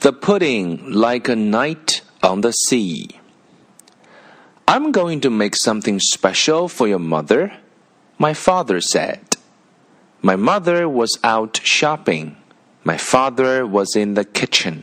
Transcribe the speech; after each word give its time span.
The 0.00 0.12
pudding 0.12 0.90
like 0.90 1.28
a 1.28 1.36
night 1.36 2.00
on 2.24 2.40
the 2.40 2.50
sea. 2.50 3.20
I'm 4.66 4.90
going 4.90 5.20
to 5.20 5.30
make 5.30 5.54
something 5.54 6.00
special 6.00 6.66
for 6.66 6.88
your 6.88 6.98
mother, 6.98 7.52
my 8.18 8.34
father 8.34 8.80
said. 8.80 9.36
My 10.20 10.34
mother 10.34 10.88
was 10.88 11.20
out 11.22 11.60
shopping. 11.62 12.36
My 12.82 12.96
father 12.96 13.64
was 13.64 13.94
in 13.94 14.14
the 14.14 14.24
kitchen, 14.24 14.82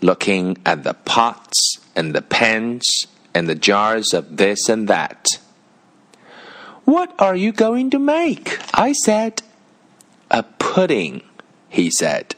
looking 0.00 0.56
at 0.64 0.84
the 0.84 0.94
pots 0.94 1.80
and 1.96 2.14
the 2.14 2.22
pans 2.22 3.08
and 3.34 3.48
the 3.48 3.56
jars 3.56 4.14
of 4.14 4.36
this 4.36 4.68
and 4.68 4.86
that. 4.88 5.38
What 6.84 7.12
are 7.18 7.34
you 7.34 7.50
going 7.50 7.90
to 7.90 7.98
make? 7.98 8.58
I 8.72 8.92
said. 8.92 9.42
A 10.30 10.42
pudding, 10.42 11.22
he 11.68 11.90
said. 11.90 12.36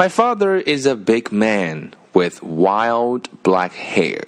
My 0.00 0.08
father 0.08 0.56
is 0.56 0.86
a 0.86 0.96
big 0.96 1.30
man 1.30 1.92
with 2.14 2.42
wild 2.42 3.28
black 3.42 3.72
hair. 3.72 4.24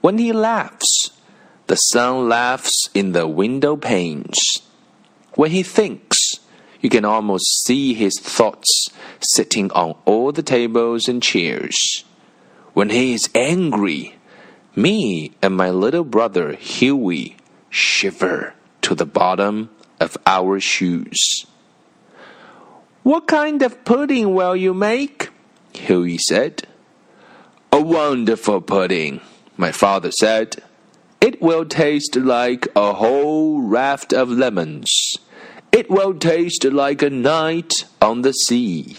When 0.00 0.16
he 0.16 0.32
laughs, 0.32 1.10
the 1.66 1.76
sun 1.76 2.30
laughs 2.30 2.88
in 2.94 3.12
the 3.12 3.28
window 3.28 3.76
panes. 3.76 4.62
When 5.34 5.50
he 5.50 5.62
thinks, 5.62 6.40
you 6.80 6.88
can 6.88 7.04
almost 7.04 7.62
see 7.66 7.92
his 7.92 8.18
thoughts 8.18 8.88
sitting 9.20 9.70
on 9.72 9.96
all 10.06 10.32
the 10.32 10.42
tables 10.42 11.08
and 11.08 11.22
chairs. 11.22 12.04
When 12.72 12.88
he 12.88 13.12
is 13.12 13.28
angry, 13.34 14.16
me 14.74 15.32
and 15.42 15.54
my 15.54 15.68
little 15.68 16.04
brother 16.04 16.54
Huey 16.54 17.36
shiver 17.68 18.54
to 18.80 18.94
the 18.94 19.04
bottom 19.04 19.68
of 20.00 20.16
our 20.24 20.58
shoes. 20.58 21.44
What 23.10 23.26
kind 23.26 23.60
of 23.62 23.84
pudding 23.84 24.36
will 24.36 24.54
you 24.54 24.72
make? 24.72 25.30
Huey 25.72 26.16
said. 26.16 26.68
A 27.72 27.82
wonderful 27.82 28.60
pudding, 28.60 29.20
my 29.56 29.72
father 29.72 30.12
said. 30.12 30.62
It 31.20 31.42
will 31.42 31.64
taste 31.64 32.14
like 32.14 32.68
a 32.76 32.92
whole 32.92 33.62
raft 33.62 34.12
of 34.12 34.30
lemons. 34.30 35.18
It 35.72 35.90
will 35.90 36.14
taste 36.14 36.62
like 36.62 37.02
a 37.02 37.10
night 37.10 37.84
on 38.00 38.22
the 38.22 38.32
sea. 38.32 38.98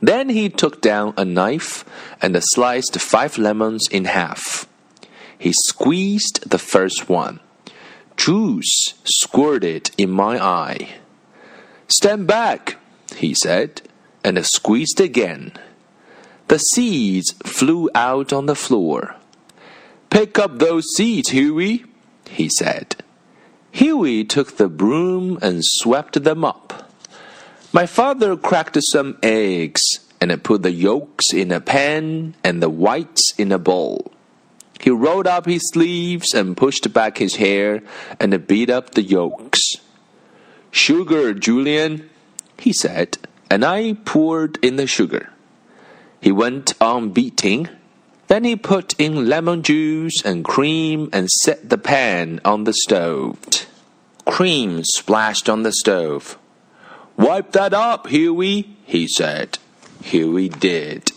Then 0.00 0.28
he 0.28 0.48
took 0.48 0.80
down 0.80 1.14
a 1.16 1.24
knife 1.24 1.84
and 2.22 2.38
sliced 2.40 3.00
five 3.00 3.36
lemons 3.36 3.88
in 3.90 4.04
half. 4.04 4.68
He 5.36 5.52
squeezed 5.52 6.48
the 6.48 6.58
first 6.58 7.08
one. 7.08 7.40
Juice 8.16 8.94
squirted 9.02 9.90
in 9.98 10.10
my 10.10 10.38
eye. 10.40 11.00
Stand 11.90 12.28
back, 12.28 12.76
he 13.16 13.34
said, 13.34 13.82
and 14.22 14.44
squeezed 14.46 15.00
again. 15.00 15.52
The 16.46 16.58
seeds 16.58 17.32
flew 17.44 17.90
out 17.94 18.32
on 18.32 18.46
the 18.46 18.54
floor. 18.54 19.16
Pick 20.08 20.38
up 20.38 20.58
those 20.58 20.86
seeds, 20.94 21.30
Huey, 21.30 21.84
he 22.28 22.48
said. 22.48 22.96
Huey 23.72 24.24
took 24.24 24.56
the 24.56 24.68
broom 24.68 25.38
and 25.42 25.64
swept 25.64 26.22
them 26.22 26.44
up. 26.44 26.92
My 27.72 27.86
father 27.86 28.36
cracked 28.36 28.78
some 28.82 29.18
eggs 29.22 29.82
and 30.20 30.42
put 30.44 30.62
the 30.62 30.72
yolks 30.72 31.32
in 31.32 31.50
a 31.50 31.60
pan 31.60 32.34
and 32.44 32.62
the 32.62 32.70
whites 32.70 33.32
in 33.36 33.50
a 33.50 33.58
bowl. 33.58 34.12
He 34.80 34.90
rolled 34.90 35.26
up 35.26 35.46
his 35.46 35.68
sleeves 35.68 36.34
and 36.34 36.56
pushed 36.56 36.92
back 36.92 37.18
his 37.18 37.36
hair 37.36 37.82
and 38.18 38.46
beat 38.46 38.70
up 38.70 38.94
the 38.94 39.02
yolks. 39.02 39.76
Sugar, 40.70 41.34
Julian, 41.34 42.08
he 42.58 42.72
said, 42.72 43.18
and 43.50 43.64
I 43.64 43.94
poured 44.04 44.58
in 44.64 44.76
the 44.76 44.86
sugar. 44.86 45.30
He 46.20 46.30
went 46.30 46.74
on 46.80 47.10
beating. 47.10 47.68
Then 48.28 48.44
he 48.44 48.54
put 48.54 48.94
in 48.98 49.28
lemon 49.28 49.62
juice 49.62 50.22
and 50.22 50.44
cream 50.44 51.08
and 51.12 51.28
set 51.30 51.68
the 51.68 51.78
pan 51.78 52.40
on 52.44 52.64
the 52.64 52.74
stove. 52.74 53.38
Cream 54.24 54.84
splashed 54.84 55.48
on 55.48 55.64
the 55.64 55.72
stove. 55.72 56.38
Wipe 57.16 57.52
that 57.52 57.74
up, 57.74 58.06
Huey, 58.06 58.76
he 58.84 59.08
said. 59.08 59.58
Huey 60.02 60.48
did. 60.48 61.10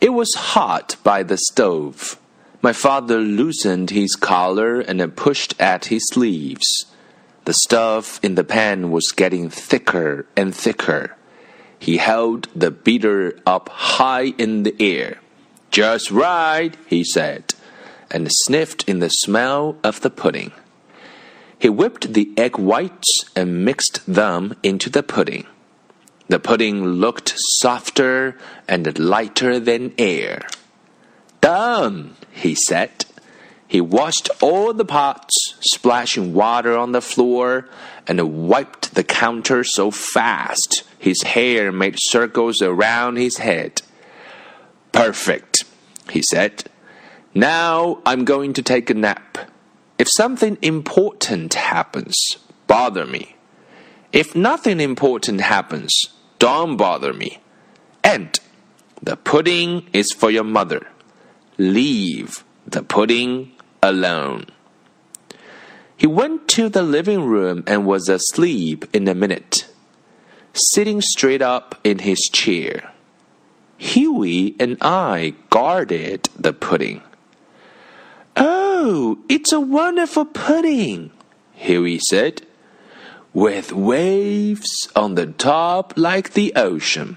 It 0.00 0.10
was 0.10 0.34
hot 0.34 0.96
by 1.02 1.22
the 1.22 1.36
stove. 1.36 2.18
My 2.60 2.72
father 2.72 3.18
loosened 3.18 3.90
his 3.90 4.14
collar 4.14 4.80
and 4.80 5.16
pushed 5.16 5.60
at 5.60 5.86
his 5.86 6.06
sleeves. 6.08 6.86
The 7.44 7.52
stuff 7.52 8.20
in 8.22 8.36
the 8.36 8.44
pan 8.44 8.90
was 8.90 9.12
getting 9.12 9.50
thicker 9.50 10.26
and 10.36 10.54
thicker. 10.54 11.16
He 11.78 11.96
held 11.96 12.48
the 12.54 12.70
beater 12.70 13.36
up 13.44 13.68
high 13.68 14.34
in 14.38 14.62
the 14.62 14.76
air. 14.78 15.18
Just 15.72 16.10
right, 16.10 16.76
he 16.86 17.02
said, 17.02 17.54
and 18.10 18.30
sniffed 18.30 18.88
in 18.88 19.00
the 19.00 19.08
smell 19.08 19.76
of 19.82 20.02
the 20.02 20.10
pudding. 20.10 20.52
He 21.58 21.68
whipped 21.68 22.12
the 22.12 22.30
egg 22.36 22.58
whites 22.58 23.24
and 23.34 23.64
mixed 23.64 24.06
them 24.06 24.54
into 24.62 24.90
the 24.90 25.02
pudding. 25.02 25.46
The 26.28 26.38
pudding 26.38 26.84
looked 26.84 27.34
softer 27.36 28.38
and 28.68 28.98
lighter 28.98 29.58
than 29.58 29.94
air. 29.98 30.46
Done, 31.40 32.16
he 32.30 32.54
said. 32.54 33.04
He 33.72 33.80
washed 33.80 34.28
all 34.42 34.74
the 34.74 34.84
pots, 34.84 35.54
splashing 35.62 36.34
water 36.34 36.76
on 36.76 36.92
the 36.92 37.00
floor, 37.00 37.70
and 38.06 38.46
wiped 38.46 38.94
the 38.94 39.02
counter 39.02 39.64
so 39.64 39.90
fast 39.90 40.82
his 40.98 41.22
hair 41.22 41.72
made 41.72 41.96
circles 41.98 42.60
around 42.60 43.16
his 43.16 43.38
head. 43.38 43.80
Perfect, 44.92 45.64
he 46.10 46.20
said. 46.20 46.64
Now 47.34 48.02
I'm 48.04 48.26
going 48.26 48.52
to 48.52 48.62
take 48.62 48.90
a 48.90 48.94
nap. 48.94 49.38
If 49.98 50.10
something 50.10 50.58
important 50.60 51.54
happens, 51.54 52.36
bother 52.66 53.06
me. 53.06 53.36
If 54.12 54.36
nothing 54.36 54.80
important 54.80 55.40
happens, 55.40 56.10
don't 56.38 56.76
bother 56.76 57.14
me. 57.14 57.38
And 58.04 58.38
the 59.02 59.16
pudding 59.16 59.88
is 59.94 60.12
for 60.12 60.30
your 60.30 60.44
mother. 60.44 60.86
Leave 61.56 62.44
the 62.66 62.82
pudding 62.82 63.52
alone. 63.82 64.46
He 65.96 66.06
went 66.06 66.48
to 66.48 66.68
the 66.68 66.82
living 66.82 67.24
room 67.24 67.64
and 67.66 67.86
was 67.86 68.08
asleep 68.08 68.84
in 68.92 69.06
a 69.08 69.14
minute, 69.14 69.68
sitting 70.52 71.00
straight 71.00 71.42
up 71.42 71.78
in 71.84 72.00
his 72.00 72.20
chair. 72.32 72.92
Huey 73.78 74.54
and 74.60 74.78
I 74.80 75.34
guarded 75.50 76.28
the 76.38 76.52
pudding. 76.52 77.02
Oh, 78.36 79.18
it's 79.28 79.52
a 79.52 79.60
wonderful 79.60 80.24
pudding, 80.24 81.10
Huey 81.54 81.98
said, 81.98 82.42
with 83.32 83.72
waves 83.72 84.88
on 84.94 85.14
the 85.14 85.26
top 85.26 85.94
like 85.96 86.32
the 86.32 86.52
ocean. 86.54 87.16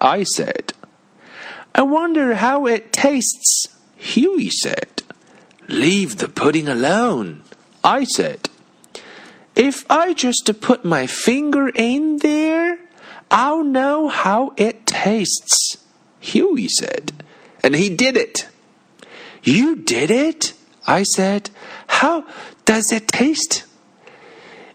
I 0.00 0.22
said, 0.22 0.72
I 1.74 1.82
wonder 1.82 2.34
how 2.34 2.66
it 2.66 2.92
tastes, 2.92 3.68
Huey 3.96 4.50
said. 4.50 4.99
Leave 5.70 6.16
the 6.16 6.28
pudding 6.28 6.66
alone, 6.66 7.44
I 7.84 8.02
said. 8.02 8.48
If 9.54 9.88
I 9.88 10.14
just 10.14 10.50
put 10.60 10.84
my 10.84 11.06
finger 11.06 11.68
in 11.68 12.16
there, 12.16 12.80
I'll 13.30 13.62
know 13.62 14.08
how 14.08 14.52
it 14.56 14.84
tastes, 14.84 15.78
Huey 16.18 16.66
said. 16.66 17.12
And 17.62 17.76
he 17.76 17.88
did 17.88 18.16
it. 18.16 18.48
You 19.44 19.76
did 19.76 20.10
it? 20.10 20.54
I 20.88 21.04
said. 21.04 21.50
How 21.86 22.26
does 22.64 22.90
it 22.90 23.06
taste? 23.06 23.62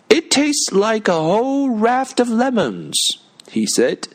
It 0.09 0.31
tastes 0.31 0.71
like 0.71 1.09
a 1.09 1.13
whole 1.13 1.71
raft 1.71 2.21
of 2.21 2.29
lemons, 2.29 2.97
he 3.49 3.65
said. 3.65 4.07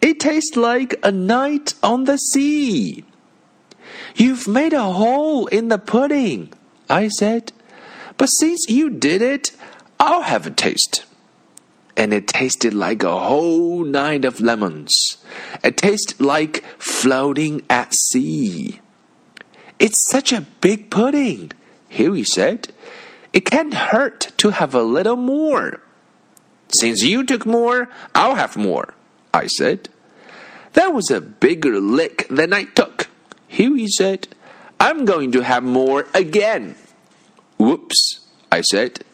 It 0.00 0.20
tastes 0.20 0.56
like 0.56 0.94
a 1.02 1.10
night 1.10 1.74
on 1.82 2.04
the 2.04 2.18
sea. 2.18 3.04
You've 4.14 4.48
made 4.48 4.72
a 4.72 4.92
hole 4.92 5.46
in 5.46 5.68
the 5.68 5.78
pudding, 5.78 6.52
I 6.88 7.08
said. 7.08 7.52
But 8.16 8.26
since 8.26 8.68
you 8.68 8.90
did 8.90 9.22
it, 9.22 9.52
I'll 9.98 10.22
have 10.22 10.46
a 10.46 10.50
taste. 10.50 11.04
And 11.96 12.12
it 12.12 12.28
tasted 12.28 12.72
like 12.74 13.02
a 13.02 13.18
whole 13.18 13.84
night 13.84 14.24
of 14.24 14.40
lemons. 14.40 15.18
It 15.62 15.76
tasted 15.76 16.20
like 16.20 16.64
floating 16.78 17.62
at 17.68 17.94
sea. 17.94 18.80
It's 19.78 20.06
such 20.08 20.32
a 20.32 20.46
big 20.60 20.90
pudding, 20.90 21.52
Huey 21.88 22.24
said. 22.24 22.72
It 23.32 23.46
can't 23.46 23.74
hurt 23.74 24.32
to 24.38 24.50
have 24.50 24.74
a 24.74 24.82
little 24.82 25.16
more. 25.16 25.80
Since 26.68 27.02
you 27.02 27.24
took 27.24 27.46
more, 27.46 27.88
I'll 28.14 28.34
have 28.34 28.56
more, 28.56 28.94
I 29.32 29.46
said. 29.46 29.88
That 30.74 30.92
was 30.94 31.10
a 31.10 31.20
bigger 31.20 31.80
lick 31.80 32.26
than 32.28 32.52
I 32.52 32.64
took. 32.64 32.89
Huey 33.50 33.88
said, 33.88 34.28
I'm 34.78 35.04
going 35.04 35.32
to 35.32 35.40
have 35.40 35.64
more 35.64 36.06
again. 36.14 36.76
Whoops, 37.58 38.20
I 38.50 38.60
said. 38.60 39.04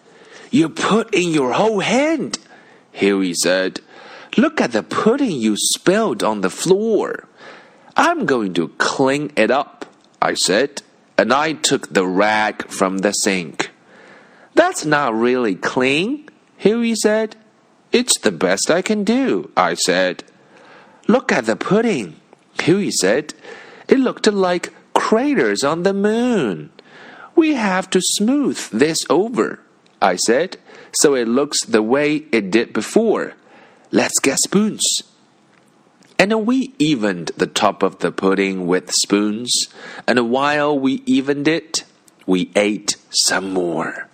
You 0.51 0.69
put 0.69 1.15
in 1.15 1.31
your 1.31 1.55
whole 1.55 1.81
hand, 1.81 2.39
Huey 2.93 3.33
said. 3.33 3.81
Look 4.37 4.61
at 4.61 4.73
the 4.73 4.83
pudding 4.83 5.31
you 5.31 5.57
spilled 5.57 6.23
on 6.23 6.43
the 6.43 6.51
floor. 6.51 7.27
I'm 7.97 8.27
going 8.27 8.53
to 8.55 8.69
clean 8.77 9.33
it 9.37 9.51
up, 9.51 9.87
I 10.21 10.35
said, 10.35 10.83
and 11.17 11.33
I 11.33 11.55
took 11.55 11.95
the 11.95 12.07
rag 12.07 12.69
from 12.69 12.99
the 12.99 13.13
sink. 13.13 13.71
That's 14.55 14.85
not 14.85 15.15
really 15.15 15.55
clean, 15.55 16.29
Huey 16.59 16.95
said. 16.95 17.37
It's 17.91 18.19
the 18.19 18.33
best 18.33 18.71
I 18.71 18.83
can 18.83 19.03
do, 19.03 19.51
I 19.57 19.73
said. 19.75 20.25
Look 21.09 21.33
at 21.33 21.47
the 21.47 21.57
pudding, 21.57 22.17
Huey 22.61 22.91
said. 22.91 23.33
It 23.89 23.99
looked 23.99 24.27
like 24.27 24.73
craters 24.95 25.63
on 25.63 25.83
the 25.83 25.95
moon. 25.95 26.71
We 27.35 27.55
have 27.55 27.91
to 27.91 28.01
smooth 28.01 28.59
this 28.71 29.05
over, 29.11 29.61
I 30.01 30.17
said, 30.17 30.57
so 30.93 31.15
it 31.15 31.29
looks 31.29 31.65
the 31.65 31.83
way 31.83 32.25
it 32.33 32.51
did 32.51 32.73
before. 32.73 33.35
Let's 33.93 34.19
get 34.19 34.39
spoons. 34.39 35.03
And 36.19 36.47
we 36.47 36.73
evened 36.79 37.33
the 37.37 37.47
top 37.47 37.83
of 37.83 37.99
the 37.99 38.11
pudding 38.11 38.67
with 38.67 38.91
spoons, 38.91 39.69
and 40.07 40.31
while 40.31 40.77
we 40.79 41.03
evened 41.05 41.47
it, 41.47 41.85
we 42.27 42.51
ate 42.57 42.97
some 43.11 43.53
more. 43.53 44.09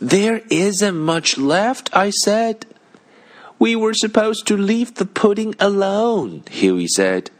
There 0.00 0.42
isn't 0.50 0.96
much 0.96 1.36
left, 1.36 1.90
I 1.94 2.10
said. 2.10 2.64
We 3.58 3.74
were 3.74 3.94
supposed 3.94 4.46
to 4.46 4.56
leave 4.56 4.94
the 4.94 5.06
pudding 5.06 5.54
alone, 5.58 6.44
Huey 6.50 6.86
said. 6.86 7.30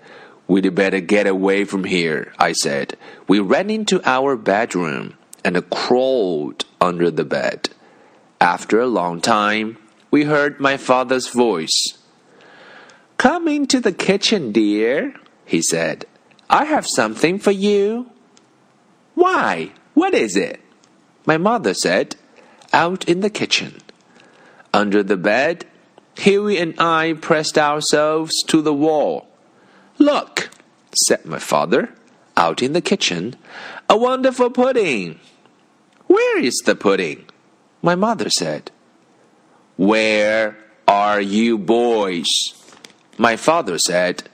We'd 0.48 0.74
better 0.74 1.00
get 1.00 1.26
away 1.26 1.64
from 1.64 1.84
here, 1.84 2.32
I 2.38 2.52
said. 2.52 2.96
We 3.26 3.40
ran 3.40 3.68
into 3.70 4.00
our 4.08 4.36
bedroom 4.36 5.14
and 5.44 5.68
crawled 5.70 6.64
under 6.80 7.10
the 7.10 7.24
bed. 7.24 7.70
After 8.40 8.80
a 8.80 8.86
long 8.86 9.20
time, 9.20 9.78
we 10.10 10.24
heard 10.24 10.60
my 10.60 10.76
father's 10.76 11.28
voice. 11.28 11.98
Come 13.16 13.48
into 13.48 13.80
the 13.80 13.92
kitchen, 13.92 14.52
dear, 14.52 15.14
he 15.44 15.62
said. 15.62 16.04
I 16.48 16.64
have 16.64 16.86
something 16.86 17.38
for 17.38 17.50
you. 17.50 18.10
Why? 19.14 19.72
What 19.94 20.14
is 20.14 20.36
it? 20.36 20.60
My 21.24 21.38
mother 21.38 21.74
said. 21.74 22.16
Out 22.72 23.08
in 23.08 23.20
the 23.20 23.30
kitchen. 23.30 23.80
Under 24.72 25.02
the 25.02 25.16
bed, 25.16 25.64
Huey 26.18 26.58
and 26.58 26.78
I 26.78 27.14
pressed 27.14 27.58
ourselves 27.58 28.42
to 28.44 28.60
the 28.62 28.74
wall. 28.74 29.28
Look, 29.98 30.50
said 30.94 31.24
my 31.24 31.38
father, 31.38 31.94
out 32.36 32.62
in 32.62 32.72
the 32.72 32.80
kitchen, 32.80 33.36
a 33.88 33.96
wonderful 33.96 34.50
pudding. 34.50 35.18
Where 36.06 36.38
is 36.38 36.58
the 36.64 36.74
pudding? 36.74 37.26
My 37.82 37.94
mother 37.94 38.30
said. 38.30 38.70
Where 39.76 40.56
are 40.86 41.20
you 41.20 41.58
boys? 41.58 42.26
My 43.18 43.36
father 43.36 43.78
said. 43.78 44.28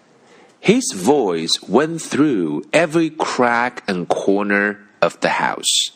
His 0.61 0.93
voice 0.93 1.61
went 1.69 2.01
through 2.01 2.65
every 2.73 3.11
crack 3.11 3.83
and 3.89 4.09
corner 4.09 4.79
of 5.01 5.19
the 5.21 5.31
house. 5.31 5.91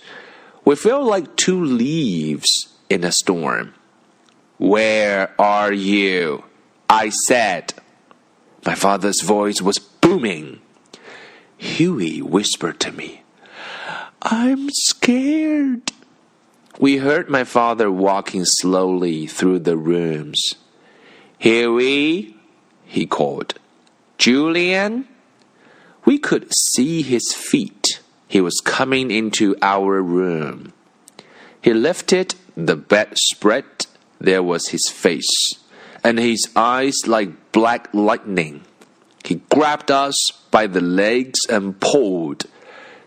We 0.65 0.75
felt 0.75 1.05
like 1.05 1.37
two 1.37 1.65
leaves 1.65 2.69
in 2.89 3.05
a 3.05 3.13
storm. 3.13 3.75
Where 4.59 5.33
are 5.41 5.73
you? 5.73 6.45
I 6.91 7.11
said. 7.11 7.75
My 8.67 8.75
father's 8.75 9.21
voice 9.21 9.63
was 9.63 9.79
booming. 9.79 10.61
Huey 11.57 12.21
whispered 12.21 12.81
to 12.81 12.91
me, 12.91 13.23
I'm 14.23 14.71
scared. 14.71 15.93
We 16.81 16.97
heard 16.97 17.31
my 17.31 17.45
father 17.45 17.93
walking 17.93 18.45
slowly 18.45 19.29
through 19.29 19.61
the 19.61 19.77
rooms. 19.77 20.57
Huey, 21.39 22.37
he 22.85 23.07
called. 23.07 23.55
Julian? 24.19 25.07
We 26.05 26.19
could 26.19 26.53
see 26.53 27.03
his 27.03 27.33
feet. 27.33 28.01
He 28.27 28.41
was 28.41 28.61
coming 28.61 29.13
into 29.13 29.55
our 29.63 30.03
room. 30.03 30.73
He 31.63 31.73
lifted 31.73 32.35
the 32.57 32.77
bedspread. 32.77 33.87
There 34.21 34.43
was 34.43 34.69
his 34.69 34.89
face 34.89 35.57
and 36.05 36.19
his 36.19 36.49
eyes 36.55 37.07
like 37.07 37.53
black 37.53 37.89
lightning. 37.93 38.63
He 39.25 39.37
grabbed 39.51 39.91
us 39.91 40.31
by 40.51 40.67
the 40.67 40.81
legs 40.81 41.41
and 41.49 41.81
pulled. 41.81 42.45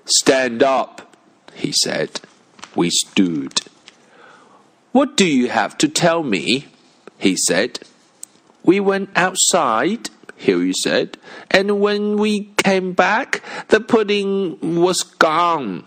Stand 0.05 0.63
up, 0.63 1.15
he 1.53 1.71
said. 1.71 2.21
We 2.75 2.89
stood. 2.89 3.61
What 4.91 5.15
do 5.15 5.25
you 5.25 5.49
have 5.49 5.77
to 5.79 5.87
tell 5.87 6.23
me? 6.23 6.67
he 7.17 7.35
said. 7.35 7.79
We 8.63 8.79
went 8.79 9.09
outside, 9.15 10.09
Huey 10.35 10.73
said, 10.73 11.17
and 11.51 11.79
when 11.79 12.17
we 12.17 12.45
came 12.57 12.93
back, 12.93 13.41
the 13.67 13.79
pudding 13.79 14.81
was 14.81 15.03
gone. 15.03 15.85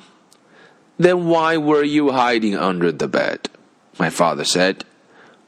Then 0.98 1.26
why 1.26 1.56
were 1.56 1.82
you 1.82 2.12
hiding 2.12 2.56
under 2.56 2.92
the 2.92 3.08
bed? 3.08 3.48
My 3.98 4.10
father 4.10 4.44
said. 4.44 4.84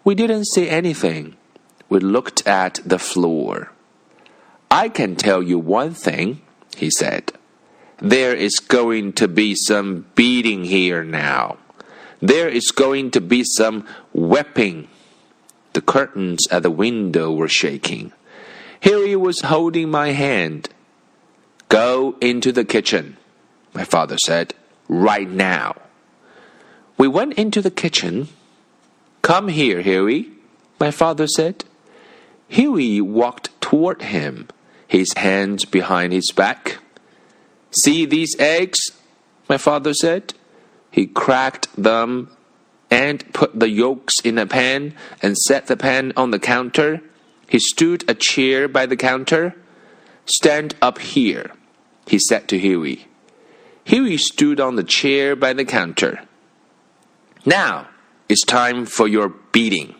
We 0.05 0.15
didn't 0.15 0.47
say 0.47 0.69
anything. 0.69 1.37
We 1.95 2.01
looked 2.01 2.45
at 2.45 2.81
the 2.85 2.99
floor. 2.99 3.71
I 4.69 4.89
can 4.89 5.15
tell 5.15 5.41
you 5.41 5.61
one 5.61 5.95
thing, 5.95 6.41
he 6.77 6.91
said. 6.91 7.33
There 7.99 8.35
is 8.35 8.59
going 8.59 9.13
to 9.13 9.29
be 9.29 9.55
some 9.55 10.07
beating 10.17 10.65
here 10.65 11.05
now. 11.05 11.57
There 12.19 12.49
is 12.49 12.73
going 12.73 13.13
to 13.13 13.21
be 13.21 13.45
some 13.45 13.87
whipping. 14.13 14.89
The 15.75 15.83
curtains 15.83 16.49
at 16.51 16.65
the 16.65 16.71
window 16.73 17.33
were 17.33 17.47
shaking. 17.47 18.13
Harry 18.81 19.15
was 19.15 19.43
holding 19.43 19.89
my 19.89 20.09
hand. 20.09 20.71
Go 21.69 22.17
into 22.21 22.51
the 22.51 22.65
kitchen, 22.65 23.19
my 23.73 23.85
father 23.85 24.19
said, 24.19 24.53
right 24.89 25.31
now. 25.31 25.77
We 26.99 27.07
went 27.07 27.35
into 27.35 27.63
the 27.63 27.71
kitchen. 27.71 28.31
Come 29.23 29.47
here, 29.47 29.81
Harry, 29.81 30.33
my 30.81 30.91
father 30.91 31.29
said. 31.29 31.65
Huey 32.49 33.01
walked 33.01 33.59
toward 33.61 34.03
him, 34.03 34.49
his 34.87 35.13
hands 35.15 35.65
behind 35.65 36.13
his 36.13 36.31
back. 36.31 36.79
See 37.71 38.07
these 38.07 38.37
eggs? 38.39 38.79
My 39.49 39.59
father 39.59 39.95
said. 39.95 40.35
He 40.91 41.07
cracked 41.07 41.75
them 41.77 42.31
and 42.91 43.33
put 43.33 43.59
the 43.59 43.69
yolks 43.69 44.21
in 44.21 44.39
a 44.39 44.47
pan 44.47 44.95
and 45.21 45.37
set 45.37 45.67
the 45.67 45.77
pan 45.77 46.13
on 46.17 46.31
the 46.31 46.39
counter. 46.39 47.01
He 47.49 47.59
stood 47.59 48.09
a 48.09 48.15
chair 48.15 48.69
by 48.69 48.87
the 48.87 48.97
counter. 48.97 49.57
Stand 50.27 50.77
up 50.81 50.99
here, 50.99 51.51
he 52.07 52.19
said 52.19 52.49
to 52.49 52.59
Huey. 52.59 53.09
Huey 53.85 54.17
stood 54.17 54.61
on 54.61 54.77
the 54.77 54.85
chair 54.85 55.37
by 55.37 55.53
the 55.53 55.65
counter. 55.65 56.21
Now 57.45 57.89
it's 58.29 58.45
time 58.45 58.87
for 58.87 59.07
your 59.07 59.29
beating, 59.53 59.95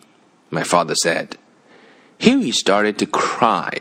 my 0.49 0.63
father 0.63 0.95
said. 0.95 1.37
Huey 2.19 2.51
started 2.51 2.97
to 2.99 3.05
cry. 3.05 3.71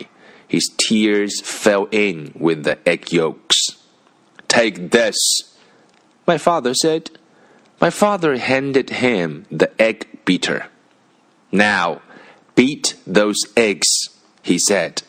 His 0.47 0.71
tears 0.77 1.41
fell 1.41 1.87
in 1.91 2.33
with 2.39 2.65
the 2.65 2.79
egg 2.89 3.13
yolks. 3.13 3.71
Take 4.49 4.91
this, 4.91 5.17
my 6.27 6.39
father 6.39 6.75
said. 6.75 7.11
My 7.81 7.91
father 7.91 8.37
handed 8.37 8.91
him 8.91 9.47
the 9.51 9.71
egg 9.81 10.25
beater. 10.25 10.67
Now, 11.51 12.03
beat 12.55 12.95
those 13.07 13.39
eggs, 13.57 13.89
he 14.43 14.59
said. 14.59 15.03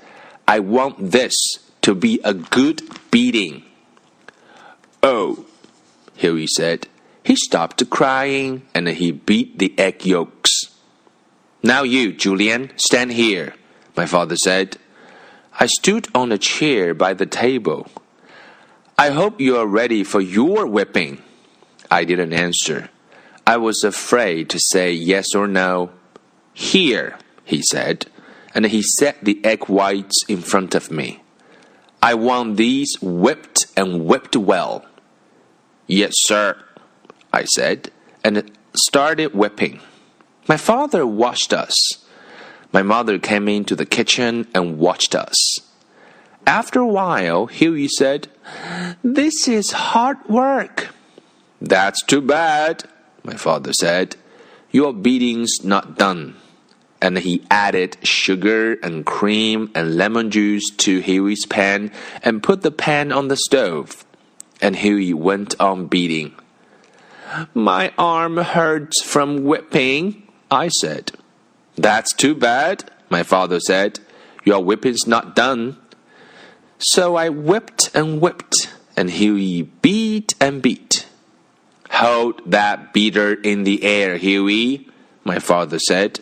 I 0.47 0.59
want 0.59 1.11
this 1.11 1.35
to 1.83 1.95
be 1.95 2.19
a 2.23 2.33
good 2.33 2.81
beating. 3.11 3.63
Oh, 5.03 5.45
Huey 6.15 6.47
said. 6.47 6.87
He 7.23 7.35
stopped 7.35 7.89
crying 7.89 8.63
and 8.73 8.87
he 8.87 9.11
beat 9.11 9.59
the 9.59 9.73
egg 9.77 10.05
yolks. 10.05 10.74
Now 11.65 11.81
you, 11.81 12.13
Julian, 12.13 12.69
stand 12.75 13.13
here, 13.13 13.55
my 13.97 14.05
father 14.05 14.37
said. 14.37 14.77
I 15.59 15.65
stood 15.65 16.07
on 16.13 16.31
a 16.31 16.37
chair 16.37 16.93
by 16.93 17.15
the 17.15 17.25
table. 17.25 17.87
I 18.99 19.09
hope 19.09 19.41
you 19.41 19.57
are 19.57 19.65
ready 19.65 20.03
for 20.03 20.21
your 20.21 20.67
whipping. 20.67 21.23
I 21.89 22.03
didn't 22.03 22.33
answer. 22.33 22.91
I 23.47 23.57
was 23.57 23.83
afraid 23.83 24.47
to 24.51 24.59
say 24.59 24.91
yes 24.91 25.33
or 25.33 25.47
no. 25.47 25.89
Here, 26.53 27.17
he 27.43 27.63
said, 27.63 28.05
and 28.53 28.67
he 28.67 28.83
set 28.83 29.25
the 29.25 29.43
egg 29.43 29.65
whites 29.67 30.23
in 30.27 30.41
front 30.41 30.75
of 30.75 30.91
me. 30.91 31.23
I 31.99 32.13
want 32.13 32.57
these 32.57 32.95
whipped 33.01 33.65
and 33.75 34.05
whipped 34.05 34.35
well. 34.35 34.85
Yes, 35.87 36.13
sir, 36.17 36.63
I 37.33 37.45
said, 37.45 37.89
and 38.23 38.51
started 38.75 39.33
whipping. 39.33 39.81
My 40.47 40.57
father 40.57 41.05
watched 41.07 41.53
us. 41.53 41.75
My 42.71 42.83
mother 42.83 43.17
came 43.19 43.47
into 43.47 43.75
the 43.75 43.85
kitchen 43.85 44.47
and 44.53 44.77
watched 44.77 45.15
us. 45.15 45.59
After 46.45 46.79
a 46.79 46.87
while, 46.87 47.47
Huey 47.47 47.87
said, 47.87 48.27
This 49.03 49.47
is 49.47 49.71
hard 49.71 50.17
work. 50.29 50.89
That's 51.61 52.03
too 52.03 52.21
bad, 52.21 52.83
my 53.23 53.35
father 53.35 53.73
said. 53.73 54.17
Your 54.71 54.93
beating's 54.93 55.63
not 55.63 55.97
done. 55.97 56.35
and 57.01 57.19
he 57.19 57.45
added 57.51 57.97
sugar 58.03 58.73
and 58.81 59.05
cream 59.05 59.69
and 59.75 59.95
lemon 59.95 60.31
juice 60.31 60.71
to 60.71 61.01
Huey's 61.01 61.45
pan 61.45 61.91
and 62.23 62.41
put 62.41 62.61
the 62.61 62.71
pan 62.71 63.11
on 63.11 63.27
the 63.27 63.37
stove. 63.37 64.05
And 64.61 64.75
Huey 64.77 65.13
went 65.13 65.59
on 65.59 65.85
beating. 65.87 66.33
My 67.53 67.91
arm 67.97 68.37
hurts 68.37 69.03
from 69.03 69.43
whipping, 69.43 70.24
I 70.51 70.67
said. 70.69 71.11
That's 71.75 72.13
too 72.13 72.35
bad, 72.35 72.91
my 73.09 73.23
father 73.23 73.59
said. 73.59 73.99
Your 74.43 74.63
whipping's 74.63 75.07
not 75.07 75.35
done. 75.35 75.77
So 76.77 77.15
I 77.15 77.29
whipped 77.29 77.89
and 77.95 78.21
whipped, 78.21 78.73
and 78.95 79.09
Huey 79.09 79.63
beat 79.63 80.35
and 80.39 80.61
beat. 80.61 81.07
Hold 81.91 82.49
that 82.51 82.93
beater 82.93 83.33
in 83.33 83.63
the 83.63 83.83
air, 83.83 84.17
Huey, 84.17 84.89
my 85.23 85.39
father 85.39 85.79
said. 85.79 86.19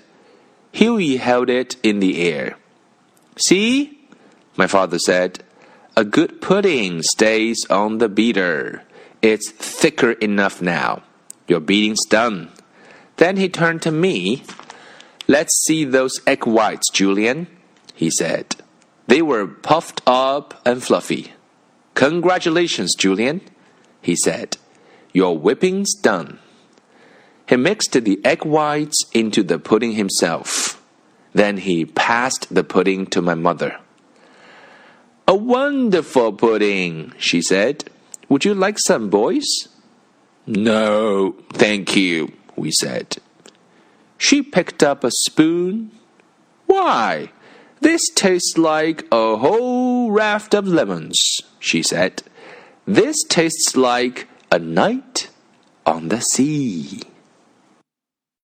Huey 0.71 1.17
held 1.17 1.49
it 1.49 1.75
in 1.83 1.99
the 1.99 2.21
air. 2.21 2.57
See, 3.37 3.99
my 4.55 4.67
father 4.67 4.99
said, 4.99 5.43
a 5.95 6.03
good 6.03 6.41
pudding 6.41 7.03
stays 7.03 7.65
on 7.69 7.99
the 7.99 8.09
beater. 8.09 8.83
It's 9.21 9.51
thicker 9.51 10.13
enough 10.13 10.61
now. 10.61 11.03
Your 11.47 11.59
beating's 11.59 12.05
done. 12.05 12.51
Then 13.17 13.37
he 13.37 13.49
turned 13.49 13.81
to 13.83 13.91
me. 13.91 14.43
Let's 15.27 15.63
see 15.65 15.85
those 15.85 16.21
egg 16.27 16.45
whites, 16.45 16.89
Julian, 16.89 17.47
he 17.93 18.09
said. 18.09 18.55
They 19.07 19.21
were 19.21 19.47
puffed 19.47 20.01
up 20.05 20.61
and 20.65 20.83
fluffy. 20.83 21.33
Congratulations, 21.93 22.95
Julian, 22.95 23.41
he 24.01 24.15
said. 24.15 24.57
Your 25.13 25.37
whipping's 25.37 25.93
done. 25.93 26.39
He 27.47 27.55
mixed 27.55 27.91
the 27.91 28.19
egg 28.25 28.45
whites 28.45 29.05
into 29.13 29.43
the 29.43 29.59
pudding 29.59 29.93
himself. 29.93 30.81
Then 31.33 31.57
he 31.57 31.85
passed 31.85 32.53
the 32.53 32.63
pudding 32.63 33.05
to 33.07 33.21
my 33.21 33.35
mother. 33.35 33.79
A 35.27 35.35
wonderful 35.35 36.33
pudding, 36.33 37.13
she 37.17 37.41
said. 37.41 37.85
Would 38.29 38.45
you 38.45 38.53
like 38.53 38.79
some, 38.79 39.09
boys? 39.09 39.45
No, 40.45 41.35
thank 41.53 41.95
you, 41.95 42.33
we 42.55 42.71
said. 42.71 43.17
She 44.17 44.41
picked 44.41 44.81
up 44.83 45.03
a 45.03 45.11
spoon. 45.11 45.91
Why, 46.65 47.31
this 47.81 48.09
tastes 48.15 48.57
like 48.57 49.05
a 49.11 49.37
whole 49.37 50.11
raft 50.11 50.53
of 50.53 50.67
lemons, 50.67 51.41
she 51.59 51.83
said. 51.83 52.23
This 52.85 53.23
tastes 53.27 53.75
like 53.75 54.27
a 54.51 54.59
night 54.59 55.29
on 55.85 56.07
the 56.07 56.21
sea. 56.21 57.01